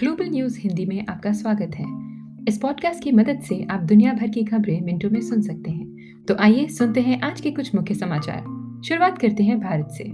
Global 0.00 0.30
news 0.30 0.60
Hindi 0.60 0.86
में 0.86 1.06
आपका 1.06 1.32
स्वागत 1.32 1.70
है। 1.74 1.84
इस 2.48 2.58
पॉडकास्ट 2.58 3.04
की 3.04 3.12
मदद 3.12 3.40
से 3.40 3.66
आप 3.70 3.80
दुनिया 3.80 4.12
भर 4.12 4.28
की 4.28 4.44
खबरें 4.44 4.80
मिनटों 4.80 5.10
में 5.10 5.20
सुन 5.20 5.40
सकते 5.40 5.70
हैं। 5.70 5.96
तो 6.28 6.34
आइए 6.34 6.66
सुनते 6.66 7.00
हैं 7.00 7.20
आज 7.20 7.40
के 7.40 7.50
कुछ 7.50 7.74
मुख्य 7.74 7.94
समाचार। 7.94 8.40
शुरुआत 8.84 9.18
करते 9.18 9.42
हैं 9.42 9.60
भारत 9.60 9.88
से। 9.90 10.04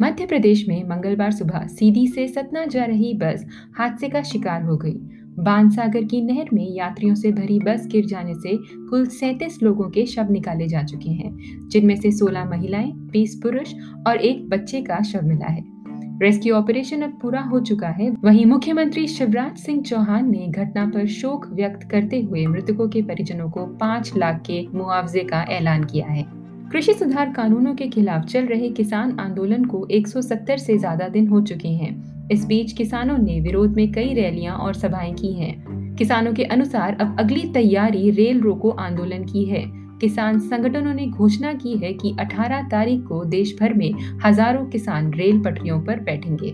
मध्य 0.00 0.26
प्रदेश 0.26 0.68
में 0.68 0.88
मंगलवार 0.88 1.30
सुबह 1.30 1.66
सीधी 1.66 2.06
से 2.06 2.28
सतना 2.28 2.64
जा 2.64 2.84
रही 2.84 3.14
बस 3.14 3.46
हादसे 3.78 4.08
का 4.08 4.22
शिकार 4.22 4.62
हो 4.62 4.76
गई। 4.76 4.96
बानसागर 5.38 6.04
की 6.04 6.20
नहर 6.20 6.46
में 6.52 6.76
यात्रियों 6.76 7.14
से 7.14 7.32
भरी 7.32 7.58
बस 7.58 7.88
गिर 7.92 8.06
जाने 8.06 8.34
से 8.34 8.58
कुल 8.90 9.06
सैंतीस 9.06 9.62
लोगों 9.62 9.90
के 9.90 10.06
शव 10.06 10.28
निकाले 10.30 10.68
जा 10.68 10.82
चुके 10.82 11.10
हैं, 11.10 11.38
जिनमें 11.68 11.96
से 11.96 12.10
16 12.10 12.44
महिलाएँ 12.44 12.92
20 12.92 13.40
पुरुष 13.42 13.74
और 14.06 14.16
एक 14.16 14.48
बच्चे 14.48 14.82
का 14.82 15.02
शव 15.02 15.20
मिला 15.22 15.46
है। 15.46 15.73
रेस्क्यू 16.22 16.54
ऑपरेशन 16.54 17.00
अब 17.02 17.12
पूरा 17.22 17.40
हो 17.40 17.60
चुका 17.60 17.88
है। 17.88 18.08
वहीं 18.24 18.44
मुख्यमंत्री 18.46 19.06
शिवराज 19.06 19.56
सिंह 19.56 19.82
चौहान 19.82 20.30
ने 20.30 20.46
घटना 20.48 20.84
पर 20.86 21.06
शोक 21.06 21.46
व्यक्त 21.52 21.88
करते 21.90 22.20
हुए 22.20 22.46
मृतकों 22.46 22.88
के 22.88 23.02
परिजनों 23.02 23.50
को 23.50 23.66
पाँच 23.66 24.12
लाख 24.16 24.40
के 24.40 24.66
मुआवजे 24.74 25.24
का 25.24 25.42
ऐलान 25.50 25.84
किया 25.84 26.06
है। 26.06 26.24
कृषि 26.72 26.94
सुधार 26.94 27.32
कानूनों 27.32 27.74
के 27.74 27.88
खिलाफ 27.88 28.24
चल 28.24 28.46
रहे 28.46 28.70
किसान 28.70 29.18
आंदोलन 29.20 29.64
को 29.64 29.86
170 29.90 30.58
से 30.58 30.78
ज़्यादा 30.78 31.08
दिन 31.08 31.28
हो 31.28 31.40
चुके 31.40 31.68
हैं। 31.68 32.28
इस 32.30 32.44
बीच 32.46 32.72
किसानों 32.72 33.18
ने 33.18 33.40
विरोध 33.40 33.76
में 33.76 33.92
कई 33.92 34.14
रैलियाँ 34.14 34.56
और 34.56 34.74
सभाएँ 34.74 35.14
की 35.14 35.32
हैं। 35.32 35.96
किसानों 35.96 36.32
के 36.32 36.44
अनुसार 36.44 36.96
अब 37.00 37.16
अगली 37.20 37.48
तैयारी 37.52 38.10
रेल 38.10 38.40
रोको 38.40 38.70
आंदोलन 38.70 39.24
की 39.24 39.44
है। 39.44 39.83
किसान 40.04 40.38
संगठनों 40.38 40.94
ने 40.94 41.06
घोषणा 41.06 41.52
की 41.52 41.76
है 41.76 41.92
कि 41.92 42.14
18 42.20 42.62
तारीख 42.70 43.04
को 43.04 43.24
देश 43.24 43.56
भर 43.60 43.74
में 43.74 43.92
हज़ारों 44.24 44.64
किसान 44.66 45.12
रेल 45.12 45.42
पटरियों 45.42 45.80
पर 45.80 46.00
बैठेंगे। 46.00 46.52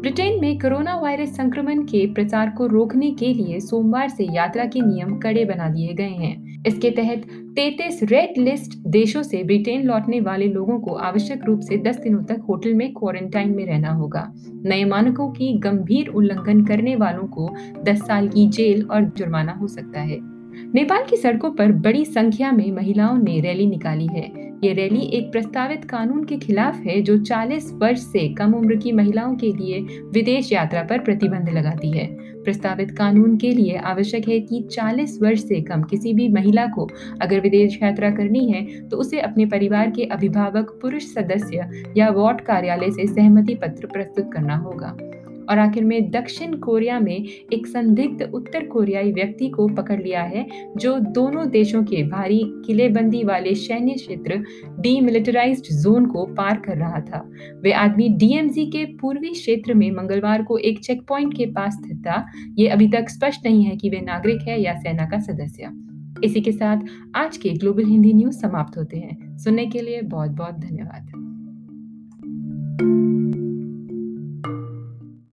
ब्रिटेन 0.00 0.40
में 0.40 0.58
कोरोना 0.58 0.94
वायरस 1.00 1.36
संक्रमण 1.36 1.82
के 1.82 2.06
प्रसार 2.06 2.50
को 2.50 2.66
रोकने 2.66 3.10
के 3.10 3.32
लिए 3.34 3.60
सोमवार 3.60 4.08
से 4.08 4.24
यात्रा 4.24 4.64
के 4.64 4.80
नियम 4.80 5.16
कड़े 5.18 5.44
बना 5.44 5.68
दिए 5.68 5.94
गए 5.94 6.08
हैं। 6.08 6.62
इसके 6.66 6.90
तहत 6.90 7.22
33 7.56 8.02
रेड 8.02 8.38
लिस्ट 8.38 8.76
देशों 8.88 9.22
से 9.22 9.42
ब्रिटेन 9.44 9.82
लौटने 9.82 10.20
वाले 10.20 10.46
लोगों 10.48 10.78
को 10.80 10.94
आवश्यक 10.94 11.44
रूप 11.44 11.60
से 11.60 11.78
10 11.78 11.98
दिनों 11.98 12.22
तक 12.24 12.44
होटल 12.48 12.74
में 12.74 12.92
क्वारंटाइन 12.92 13.50
में 13.56 13.64
रहना 13.66 13.92
होगा। 13.92 14.32
नए 14.64 14.84
मानकों 14.84 15.28
की 15.30 15.52
गंभीर 15.58 16.08
उल्लंघन 16.08 16.64
करने 16.64 16.96
वालों 16.96 17.26
को 17.28 17.48
10 17.82 18.06
साल 18.06 18.28
की 18.28 18.46
जेल 18.48 18.86
और 18.90 19.04
जुर्माना 19.16 19.52
हो 19.52 19.66
सकता 19.66 20.00
है। 20.00 20.33
नेपाल 20.74 21.04
की 21.10 21.16
सड़कों 21.16 21.50
पर 21.50 21.72
बड़ी 21.72 22.04
संख्या 22.04 22.52
में 22.52 22.70
महिलाओं 22.72 23.18
ने 23.18 23.40
रैली 23.40 23.66
निकाली 23.66 24.06
है। 24.06 24.32
ये 24.64 24.72
रैली 24.72 25.00
एक 25.08 25.30
प्रस्तावित 25.32 25.84
कानून 25.84 26.24
के 26.24 26.36
खिलाफ 26.36 26.76
है 26.76 27.00
जो 27.02 27.16
40 27.18 27.70
वर्ष 27.72 28.00
से 28.00 28.28
कम 28.34 28.54
उम्र 28.54 28.76
की 28.76 28.92
महिलाओं 28.92 29.34
के 29.36 29.46
लिए 29.46 29.80
विदेश 30.14 30.52
यात्रा 30.52 30.82
पर 30.82 30.98
प्रतिबंध 30.98 31.48
लगाती 31.48 31.90
है। 31.90 32.06
प्रस्तावित 32.44 32.90
कानून 32.90 33.36
के 33.36 33.50
लिए 33.50 33.76
आवश्यक 33.76 34.28
है 34.28 34.40
कि 34.40 34.62
40 34.70 35.18
वर्ष 35.22 35.40
से 35.40 35.60
कम 35.60 35.82
किसी 35.82 36.12
भी 36.12 36.28
महिला 36.28 36.66
को 36.66 36.88
अगर 37.22 37.40
विदेश 37.40 37.78
यात्रा 37.82 38.10
करनी 38.10 38.50
है 38.50 38.64
तो 38.88 38.96
उसे 38.96 39.20
अपने 39.20 39.46
परिवार 39.46 39.90
के 39.90 40.04
अभिभावक, 40.04 40.78
पुरुष 40.82 41.04
सदस्य 41.04 41.68
या 41.96 42.10
वार्ड 42.10 42.40
कार्यालय 42.40 42.90
से 42.90 43.06
सहमति 43.06 43.54
पत्र 43.54 43.86
प्रस्तुत 43.86 44.30
करना 44.32 44.56
होगा। 44.56 44.96
और 45.50 45.58
आखिर 45.58 45.84
में 45.84 46.10
दक्षिण 46.10 46.54
कोरिया 46.54 47.00
में 47.00 47.24
एक 47.52 47.66
संदिग्ध 47.66 48.30
उत्तर 48.34 48.66
कोरियाई 48.66 49.12
व्यक्ति 49.12 49.48
को 49.48 49.68
पकड़ 49.68 50.02
लिया 50.02 50.22
है, 50.22 50.46
जो 50.76 50.98
दोनों 50.98 51.50
देशों 51.50 51.84
के 51.84 52.02
भारी 52.02 52.42
किलेबंदी 52.66 53.24
वाले 53.24 53.54
सैन्य 53.54 53.94
क्षेत्र 53.94 54.44
डीमिलिटराइज्ड 54.80 55.64
जोन 55.82 56.06
को 56.06 56.24
पार 56.24 56.62
कर 56.66 56.76
रहा 56.76 57.00
था। 57.00 57.30
वे 57.62 57.72
आदमी 57.72 58.08
डीएमजी 58.08 58.66
के 58.66 58.84
पूर्वी 58.84 59.30
क्षेत्र 59.30 59.74
में 59.74 59.90
मंगलवार 59.90 60.42
को 60.42 60.58
एक 60.58 60.80
चेक 60.80 61.02
पॉइंट 61.08 61.36
के 61.36 61.46
पास 61.46 61.72
स्थित 61.72 61.96
था। 61.96 62.26
ये 62.58 62.68
अभी 62.68 62.88
तक 62.88 63.08
स्पष्ट 63.08 63.46
नहीं 63.46 63.64
है 63.64 63.76
कि 63.76 63.90
वे 63.90 64.00
नागरिक 64.00 64.40
है 64.48 64.62
या 64.62 64.74
सेना 64.74 65.06
का 65.06 65.18
सदस्य। 65.18 65.70
इसी 66.24 66.40
के 66.40 66.52
साथ 66.52 66.76
आज 67.16 67.36
के 67.36 67.50
ग्लोबल 67.50 67.84
हिंदी 67.84 68.12
न्यूज़ 68.12 68.38
समाप्त 68.38 68.78
होते 68.78 68.98
हैं। 68.98 69.36
सुनने 69.38 69.66
के 69.66 69.80
लिए 69.80 70.02
बहुत 70.02 70.30
बहुत 70.30 70.54
धन्यवाद। 70.54 71.10